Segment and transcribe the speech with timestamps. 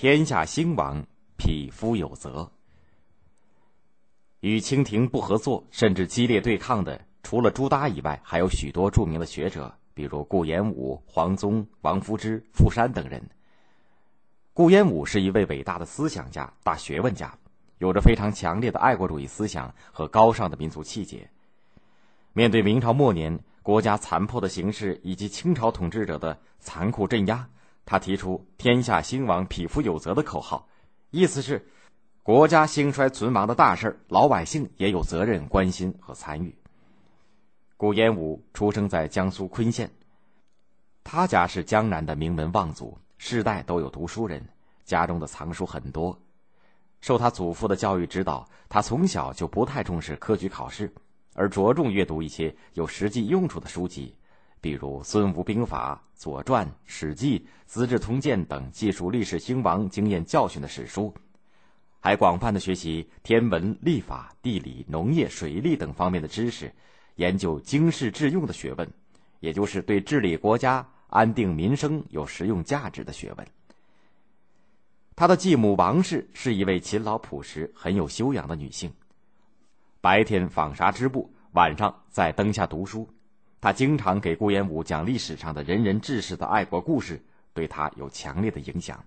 [0.00, 1.04] 天下兴亡，
[1.36, 2.50] 匹夫有责。
[4.40, 13.22] 与清廷不合作，甚至激烈对抗的，除了朱耷以外，还有许多著名的学者，比如顾炎武、黄宗、王夫之、傅山等人。
[14.54, 17.36] 顾炎武是一位伟大的思想家、大学问家，
[17.76, 21.28] 有着非常强烈的爱国主义思想和高尚的民族气节。
[22.32, 27.46] 面对明朝末年国家残破的形势以及清朝统治者的残酷镇压，
[27.90, 30.68] 他提出“天下兴亡，匹夫有责”的口号，
[31.10, 31.66] 意思是。
[32.22, 36.54] 国家兴衰存亡的大事老百姓也有责任关心和参与。
[37.76, 39.90] 顾炎武出生在江苏昆县，
[41.02, 44.46] 他家是江南的名门望族，世代都有读书人，
[44.84, 46.16] 家中的藏书很多。
[47.00, 50.94] 受他祖父的教育指导，他从小就不太重视科举考试，
[51.34, 54.14] 而着重阅读一些有实际用处的书籍，
[54.60, 61.12] 比如《孙吴兵法》《左传》《史记》《资治通鉴》等记述历史兴亡经验教训的史书。
[61.98, 66.72] 还广泛的学习天文、历法、地理、农业、水利等方面的知识，
[67.16, 68.90] 研究经世致用的学问，
[69.40, 73.46] 也就是对治理国家、安定民生有实用价值的学问。
[75.14, 78.90] 他的继母王氏是一位勤劳朴实、很有修养的女性，
[80.00, 83.06] 白天纺纱织布，晚上在灯下读书。
[83.60, 87.22] 他经常给顾炎武讲历史上的仁人志士的爱国故事，
[87.52, 89.04] 对他有强烈的影响。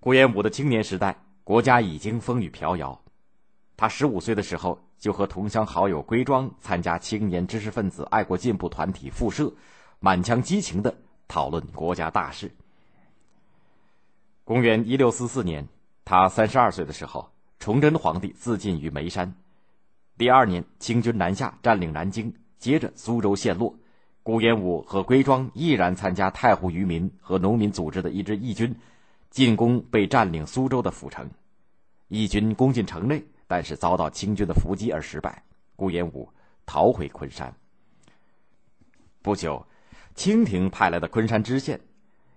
[0.00, 2.98] 顾炎武的青年时代，国家已经风雨飘摇。
[3.76, 9.52] 他十五岁的时候，就和同乡好友归庄参加青年知识分子爱国进步团体复社，
[10.00, 12.50] 满腔激情的讨论国家大事。
[14.44, 15.68] 公元一六四四年，
[16.04, 19.34] 他三十二岁的时候，崇祯皇帝自尽于眉山。
[20.18, 23.78] 第二年，清军南下，占领南京，接着苏州陷落。
[24.24, 28.74] 顾炎武和归庄毅然参加太湖渔民和农民组织的一支义军。
[29.30, 31.30] 进攻被占领苏州的府城，
[32.08, 35.44] 义军攻进城内，但是遭到清军的伏击而失败。
[35.76, 36.28] 顾炎武
[36.66, 37.54] 逃回昆山。
[39.22, 39.66] 不久，
[40.14, 41.78] 清廷派来的昆山知县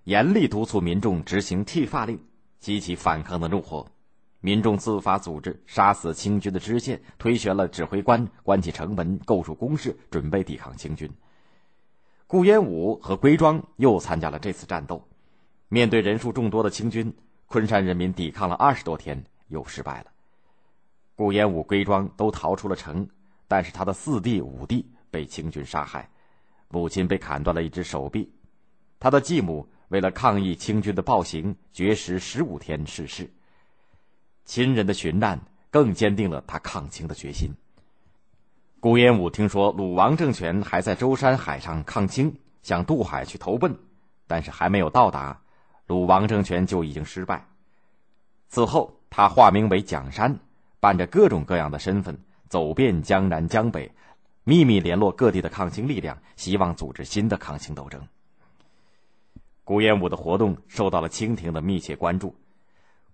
[0.04, 2.22] 严厉督促民众执行剃发令，
[2.60, 3.86] 激起反抗的怒火。
[4.44, 11.08] 民众自发组织杀死清军的知县，推选了指挥官，关起城门，构筑工事，准备抵抗清军。
[12.26, 15.08] 顾炎武和归庄又参加了这次战斗。
[15.68, 17.14] 面对人数众多的清军，
[17.46, 20.06] 昆山人民抵抗了二十多天，又失败了。
[21.14, 23.08] 顾炎武、归庄都逃出了城，
[23.46, 26.10] 但是他的四弟、五弟被清军杀害，
[26.68, 28.28] 母亲被砍断了一只手臂，
[28.98, 33.30] 他的继母为了抗议清军的暴行，绝食十五天逝世。
[34.44, 37.54] 亲人的寻难更坚定了他抗清的决心。
[38.80, 43.76] 顾炎武听说鲁王政权还在舟山海上抗清，想渡海去投奔，
[44.26, 45.40] 但是还没有到达。
[45.86, 47.46] 鲁王政权就已经失败。
[48.48, 50.36] 此后，他化名为蒋山，
[50.80, 53.90] 扮着各种各样的身份，走遍江南江北，
[54.44, 58.00] 秘密联络各地的抗清力量，希望组织新的抗清斗争。
[59.64, 62.34] 顾炎武的活动受到了清廷的密切关注。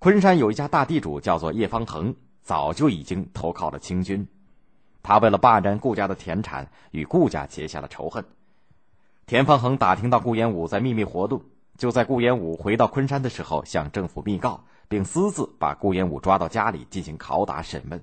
[0.01, 4.27] 昆山有一家大地主叫做叶方恒，早就已经投靠了清军。
[5.03, 8.25] 他为了霸占顾家的田产，与顾家结下了仇恨。
[9.27, 11.43] 田方恒打听到顾炎武在秘密活动。
[11.77, 18.03] 就在顾炎武回到昆山的时候，向政府密告，并私自把顾炎武抓到家里进行拷打审问。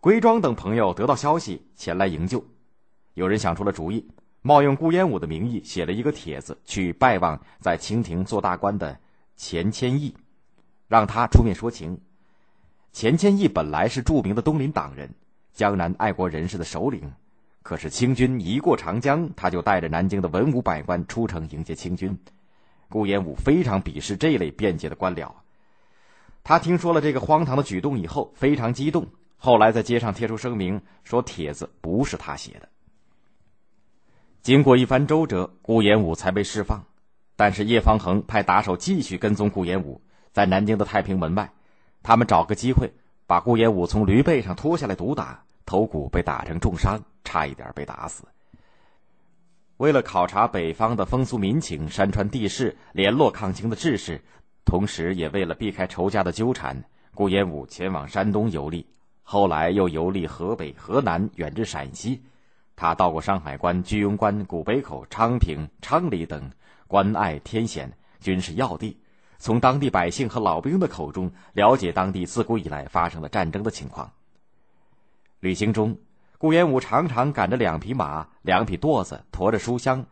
[0.00, 2.44] 归庄等朋友得到消息前来营救，
[3.14, 4.06] 有人想出了主意，
[4.42, 8.98] 冒用顾炎武的名义写了一个帖子去拜望在清廷做大官的
[9.36, 10.14] 钱谦益，
[10.90, 12.00] 让他出面说情。
[12.90, 15.14] 钱谦益本来是著名的东林党人，
[15.54, 17.12] 江南爱国人士的首领。
[17.62, 22.18] 可是清军一过长江，他就带着南京的文武百官出城迎接清军。
[22.88, 25.30] 顾炎武非常鄙视这类便捷的官僚。
[26.42, 29.06] 他听说了这个荒唐的举动以后，非常激动。
[29.36, 32.68] 后来在街上贴出声明，说帖子不是他写的。
[34.42, 36.84] 经过一番周折，顾炎武才被释放。
[37.36, 40.00] 但是叶方恒派打手继续跟踪顾炎武，
[40.32, 41.50] 在南京的太平门外，
[42.02, 42.90] 他们找个机会
[43.26, 45.42] 把顾炎武从驴背上拖下来毒打。
[45.66, 48.24] 头骨被打成重伤，差一点被打死。
[49.76, 54.20] 为了考察北方的风俗民情、山川地势，联络抗清的志士，
[54.64, 56.82] 同时也为了避开仇家的纠缠，
[57.14, 58.84] 顾炎武前往山东游历，
[59.22, 62.20] 后来又游历河北、河南，远至陕西。
[62.74, 66.50] 他到过山海关、居庸关、古北口、昌平、昌黎等
[66.88, 68.96] 关隘天险军事要地，
[69.40, 74.12] 从当地百姓和老兵的口中了解当地自古以来发生的战争的情况。
[75.40, 75.96] 旅行中，
[76.36, 80.04] 顾炎武常常赶着两匹马、两匹垛子，驮着书箱。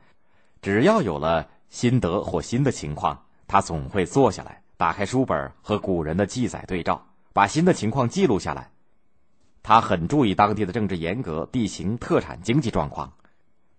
[0.62, 8.70] 只要有了心得或新的情况，他总会坐下来，打开书本和古人的记载对照，把新的情况记录下来。
[9.62, 13.12] 他很注意当地的政治严格、地形、特产、经济状况，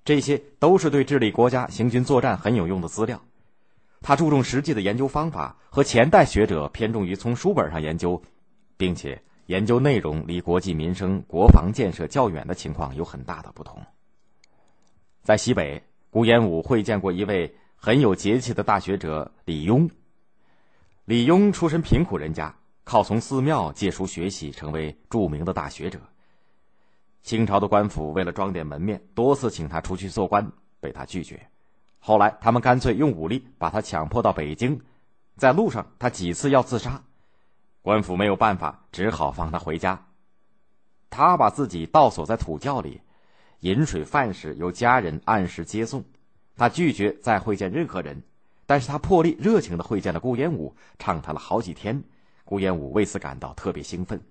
[0.05, 3.19] 这些都是对治理国家、行军作战很有用的资料。
[4.01, 8.21] 他注重实际的研究方法，和前代学者偏重于从书本上研究，
[8.77, 13.81] 并且研究内容离国计民生、国防建设较远的情况有很大的不同。
[15.21, 19.89] 在西北，顾炎武会见过一位很有节气的大学者李邕。
[21.05, 25.99] 李邕出身贫苦人家，靠从寺庙借书学习，成为著名的大学者。
[27.21, 31.39] 清朝的官府为了装点门面，多次请他出去做官，被他拒绝。
[31.99, 34.81] 后来，他们干脆用武力把他强迫到北京，
[35.35, 37.03] 在路上他几次要自杀，
[37.81, 40.07] 官府没有办法，只好放他回家。
[41.09, 43.01] 他把自己倒锁在土窖里，
[43.59, 46.03] 饮水饭食由家人按时接送。
[46.55, 48.21] 他拒绝再会见任何人，
[48.65, 52.03] 但是他破例热情的会见了顾炎武，畅谈了好几天。
[52.43, 54.21] 顾炎武为此感到特别兴奋。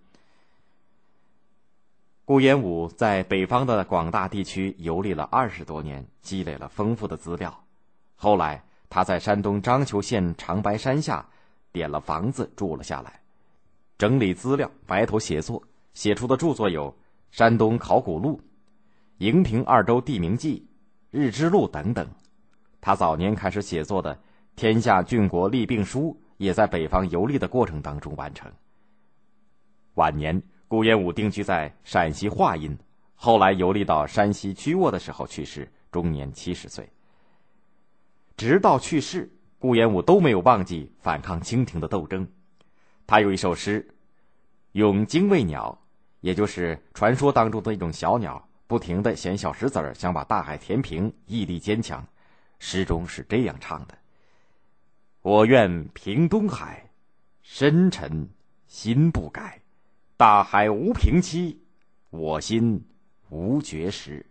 [2.29, 7.65] 顾炎武在北方的广大地区游历了二十多年，积累了丰富的资料。
[8.17, 11.27] 后来，他在山东章丘县长白山下
[11.73, 13.19] 点了房子住了下来，
[13.97, 15.63] 整理资料，白头写作，
[15.95, 16.93] 写出的著作有
[17.31, 18.37] 《山东考古录》
[19.17, 20.69] 《营平二州地名记》
[21.19, 22.07] 《日之录》等等。
[22.79, 24.15] 他早年开始写作的
[24.55, 28.53] 《天下郡国立病书》也在北方游历的过程当中完成。
[29.95, 30.43] 晚年。
[30.69, 32.79] 顾炎武定居在陕西华阴，
[33.15, 36.87] 后来游历到山西曲沃的时候去世，终年七十岁。
[38.37, 42.29] 直到去世，顾炎武都没有忘记反抗清廷的斗争。
[43.07, 43.83] 他有一首诗，
[44.73, 45.77] 《咏精卫鸟》，
[46.21, 52.07] 也就是传说当中的一种小鸟，不停的衔小石子儿，想把大海填平，毅力坚强。
[52.59, 53.97] 诗中是这样唱的
[55.23, 56.91] ：“我愿平东海，
[57.41, 58.29] 深沉
[58.67, 59.63] 心不改。”
[60.19, 61.61] 大海无平期，
[62.11, 62.85] 我心
[63.29, 64.27] 无绝时。